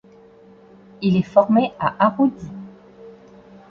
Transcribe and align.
Il 1.03 1.15
est 1.15 1.21
formé 1.21 1.73
à 1.79 1.93
Arudy. 2.07 2.47